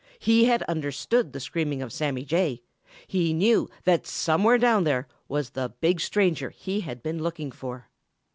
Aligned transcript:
He 0.17 0.45
had 0.45 0.63
understood 0.63 1.31
the 1.31 1.39
screaming 1.39 1.83
of 1.83 1.93
Sammy 1.93 2.25
Jay. 2.25 2.63
He 3.05 3.33
knew 3.33 3.69
that 3.83 4.07
somewhere 4.07 4.57
down 4.57 4.83
there 4.83 5.07
was 5.27 5.51
the 5.51 5.75
big 5.79 5.99
stranger 6.01 6.49
he 6.49 6.79
had 6.81 7.03
been 7.03 7.21
looking 7.21 7.51
for. 7.51 7.87